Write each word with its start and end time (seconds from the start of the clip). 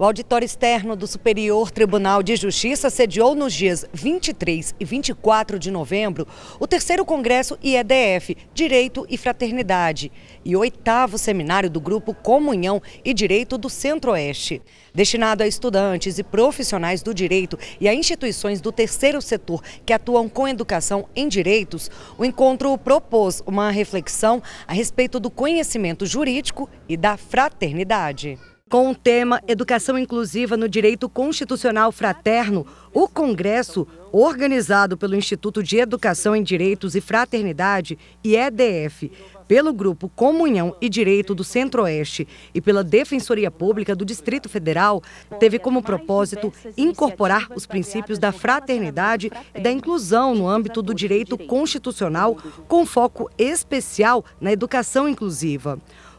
O 0.00 0.04
auditório 0.04 0.46
externo 0.46 0.94
do 0.94 1.08
Superior 1.08 1.72
Tribunal 1.72 2.22
de 2.22 2.36
Justiça 2.36 2.88
sediou 2.88 3.34
nos 3.34 3.52
dias 3.52 3.84
23 3.92 4.72
e 4.78 4.84
24 4.84 5.58
de 5.58 5.72
novembro 5.72 6.24
o 6.60 6.68
terceiro 6.68 7.04
Congresso 7.04 7.58
IEDF, 7.60 8.36
Direito 8.54 9.04
e 9.10 9.18
Fraternidade, 9.18 10.12
e 10.44 10.54
oitavo 10.54 11.18
seminário 11.18 11.68
do 11.68 11.80
Grupo 11.80 12.14
Comunhão 12.14 12.80
e 13.04 13.12
Direito 13.12 13.58
do 13.58 13.68
Centro-Oeste. 13.68 14.62
Destinado 14.94 15.42
a 15.42 15.48
estudantes 15.48 16.16
e 16.16 16.22
profissionais 16.22 17.02
do 17.02 17.12
direito 17.12 17.58
e 17.80 17.88
a 17.88 17.94
instituições 17.94 18.60
do 18.60 18.70
terceiro 18.70 19.20
setor 19.20 19.60
que 19.84 19.92
atuam 19.92 20.28
com 20.28 20.46
educação 20.46 21.08
em 21.16 21.26
direitos, 21.26 21.90
o 22.16 22.24
encontro 22.24 22.78
propôs 22.78 23.42
uma 23.44 23.68
reflexão 23.72 24.40
a 24.64 24.72
respeito 24.72 25.18
do 25.18 25.28
conhecimento 25.28 26.06
jurídico 26.06 26.70
e 26.88 26.96
da 26.96 27.16
fraternidade. 27.16 28.38
Com 28.68 28.90
o 28.90 28.94
tema 28.94 29.42
Educação 29.48 29.98
Inclusiva 29.98 30.54
no 30.54 30.68
Direito 30.68 31.08
Constitucional 31.08 31.90
Fraterno, 31.90 32.66
o 32.92 33.08
Congresso, 33.08 33.88
organizado 34.12 34.94
pelo 34.94 35.16
Instituto 35.16 35.62
de 35.62 35.78
Educação 35.78 36.36
em 36.36 36.42
Direitos 36.42 36.94
e 36.94 37.00
Fraternidade, 37.00 37.98
IEDF, 38.22 39.10
pelo 39.46 39.72
Grupo 39.72 40.10
Comunhão 40.10 40.76
e 40.82 40.90
Direito 40.90 41.34
do 41.34 41.42
Centro-Oeste 41.42 42.28
e 42.54 42.60
pela 42.60 42.84
Defensoria 42.84 43.50
Pública 43.50 43.96
do 43.96 44.04
Distrito 44.04 44.50
Federal, 44.50 45.02
teve 45.40 45.58
como 45.58 45.82
propósito 45.82 46.52
incorporar 46.76 47.48
os 47.56 47.64
princípios 47.64 48.18
da 48.18 48.32
fraternidade 48.32 49.32
e 49.54 49.60
da 49.60 49.72
inclusão 49.72 50.34
no 50.34 50.46
âmbito 50.46 50.82
do 50.82 50.92
direito 50.94 51.38
constitucional, 51.38 52.36
com 52.68 52.84
foco 52.84 53.30
especial 53.38 54.22
na 54.38 54.52
educação 54.52 55.08
inclusiva. 55.08 55.78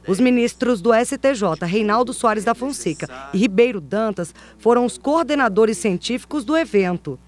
Os 0.09 0.20
ministros 0.20 0.81
do 0.81 0.90
STJ, 0.91 1.68
Reinaldo 1.68 2.16
Soares 2.16 2.44
da 2.44 2.55
Fonseca 2.55 3.08
e 3.31 3.38
Ribeiro 3.38 3.80
Dantas, 3.80 4.34
foram 4.58 4.84
os 4.84 4.98
coordenadores 4.98 5.77
científicos 5.77 6.44
do 6.44 6.58
evento. 6.58 7.20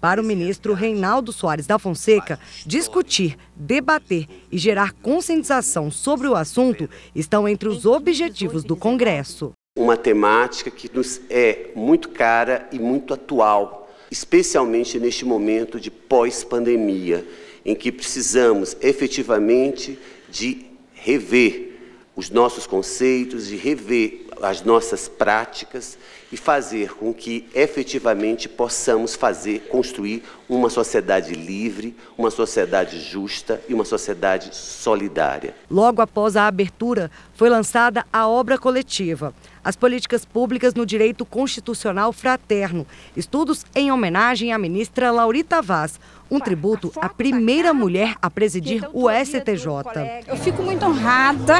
Para 0.00 0.22
o 0.22 0.24
ministro 0.24 0.72
Reinaldo 0.72 1.34
Soares 1.34 1.66
da 1.66 1.78
Fonseca, 1.78 2.40
discutir, 2.64 3.36
debater 3.54 4.26
e 4.50 4.56
gerar 4.56 4.92
conscientização 4.92 5.90
sobre 5.90 6.28
o 6.28 6.34
assunto 6.34 6.88
estão 7.14 7.46
entre 7.46 7.68
os 7.68 7.84
objetivos 7.84 8.64
do 8.64 8.74
Congresso. 8.74 9.52
Uma 9.78 9.98
temática 9.98 10.70
que 10.70 10.90
nos 10.90 11.20
é 11.28 11.72
muito 11.76 12.08
cara 12.08 12.66
e 12.72 12.78
muito 12.78 13.12
atual, 13.12 13.92
especialmente 14.10 14.98
neste 14.98 15.26
momento 15.26 15.78
de 15.78 15.90
pós-pandemia, 15.90 17.22
em 17.66 17.74
que 17.74 17.92
precisamos 17.92 18.78
efetivamente 18.80 19.98
de 20.30 20.64
rever 20.94 21.69
os 22.14 22.30
nossos 22.30 22.66
conceitos, 22.66 23.46
de 23.46 23.56
rever 23.56 24.26
as 24.42 24.62
nossas 24.62 25.08
práticas 25.08 25.98
e 26.32 26.36
fazer 26.36 26.94
com 26.94 27.12
que 27.12 27.48
efetivamente 27.54 28.48
possamos 28.48 29.14
fazer, 29.14 29.68
construir 29.68 30.22
uma 30.48 30.70
sociedade 30.70 31.34
livre, 31.34 31.96
uma 32.16 32.30
sociedade 32.30 33.00
justa 33.00 33.60
e 33.68 33.74
uma 33.74 33.84
sociedade 33.84 34.54
solidária. 34.54 35.54
Logo 35.70 36.00
após 36.00 36.36
a 36.36 36.46
abertura, 36.46 37.10
foi 37.34 37.48
lançada 37.50 38.04
a 38.12 38.28
obra 38.28 38.58
coletiva 38.58 39.34
as 39.62 39.76
políticas 39.76 40.24
públicas 40.24 40.74
no 40.74 40.86
direito 40.86 41.24
constitucional 41.24 42.12
fraterno. 42.12 42.86
Estudos 43.16 43.64
em 43.74 43.92
homenagem 43.92 44.52
à 44.52 44.58
ministra 44.58 45.10
Laurita 45.10 45.60
Vaz, 45.60 46.00
um 46.30 46.40
tributo 46.40 46.92
à 46.96 47.08
primeira 47.08 47.74
mulher 47.74 48.14
a 48.22 48.30
presidir 48.30 48.88
o 48.92 49.08
STJ. 49.10 49.66
Eu 50.26 50.36
fico 50.36 50.62
muito 50.62 50.84
honrada 50.84 51.56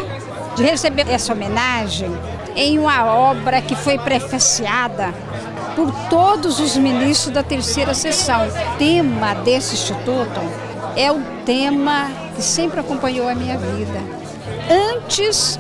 de 0.56 0.62
receber 0.62 1.08
essa 1.08 1.32
homenagem 1.32 2.10
em 2.56 2.78
uma 2.78 3.04
obra 3.06 3.60
que 3.60 3.74
foi 3.74 3.98
prefaciada 3.98 5.12
por 5.74 5.92
todos 6.08 6.60
os 6.60 6.76
ministros 6.76 7.32
da 7.32 7.42
terceira 7.42 7.94
sessão. 7.94 8.46
O 8.46 8.78
tema 8.78 9.34
desse 9.34 9.74
instituto 9.74 10.40
é 10.96 11.10
o 11.10 11.20
tema 11.44 12.10
que 12.34 12.42
sempre 12.42 12.80
acompanhou 12.80 13.28
a 13.28 13.34
minha 13.34 13.56
vida, 13.56 14.00
antes 14.94 15.58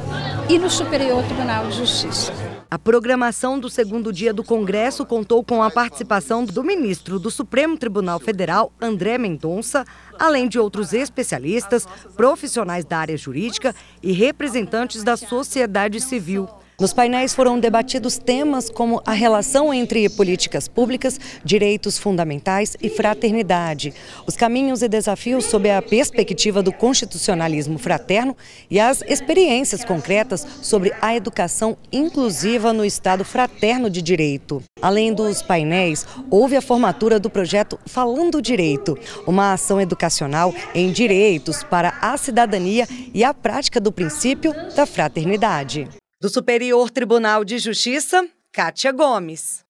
e 0.48 0.58
no 0.58 0.68
Superior 0.68 1.22
Tribunal 1.24 1.66
de 1.66 1.76
Justiça. 1.76 2.32
A 2.70 2.78
programação 2.78 3.58
do 3.58 3.68
segundo 3.68 4.12
dia 4.12 4.32
do 4.32 4.44
Congresso 4.44 5.04
contou 5.04 5.42
com 5.42 5.60
a 5.60 5.70
participação 5.70 6.44
do 6.44 6.62
ministro 6.62 7.18
do 7.18 7.28
Supremo 7.28 7.76
Tribunal 7.76 8.20
Federal, 8.20 8.72
André 8.80 9.18
Mendonça, 9.18 9.84
além 10.16 10.48
de 10.48 10.56
outros 10.56 10.92
especialistas, 10.92 11.84
profissionais 12.16 12.84
da 12.84 12.98
área 12.98 13.16
jurídica 13.16 13.74
e 14.00 14.12
representantes 14.12 15.02
da 15.02 15.16
sociedade 15.16 16.00
civil. 16.00 16.48
Nos 16.80 16.94
painéis 16.94 17.34
foram 17.34 17.60
debatidos 17.60 18.16
temas 18.16 18.70
como 18.70 19.02
a 19.04 19.12
relação 19.12 19.72
entre 19.72 20.08
políticas 20.08 20.66
públicas, 20.66 21.20
direitos 21.44 21.98
fundamentais 21.98 22.74
e 22.80 22.88
fraternidade, 22.88 23.92
os 24.26 24.34
caminhos 24.34 24.80
e 24.80 24.88
desafios 24.88 25.44
sob 25.44 25.70
a 25.70 25.82
perspectiva 25.82 26.62
do 26.62 26.72
constitucionalismo 26.72 27.78
fraterno 27.78 28.34
e 28.70 28.80
as 28.80 29.02
experiências 29.02 29.84
concretas 29.84 30.46
sobre 30.62 30.90
a 31.02 31.14
educação 31.14 31.76
inclusiva 31.92 32.72
no 32.72 32.82
Estado 32.82 33.26
fraterno 33.26 33.90
de 33.90 34.00
direito. 34.00 34.62
Além 34.80 35.12
dos 35.12 35.42
painéis, 35.42 36.06
houve 36.30 36.56
a 36.56 36.62
formatura 36.62 37.20
do 37.20 37.28
projeto 37.28 37.78
Falando 37.84 38.40
Direito, 38.40 38.98
uma 39.26 39.52
ação 39.52 39.78
educacional 39.78 40.54
em 40.74 40.90
direitos 40.90 41.62
para 41.62 41.98
a 42.00 42.16
cidadania 42.16 42.88
e 43.12 43.22
a 43.22 43.34
prática 43.34 43.78
do 43.78 43.92
princípio 43.92 44.54
da 44.74 44.86
fraternidade. 44.86 45.99
Do 46.22 46.28
Superior 46.28 46.90
Tribunal 46.90 47.46
de 47.46 47.58
Justiça, 47.58 48.28
Kátia 48.52 48.92
Gomes. 48.92 49.64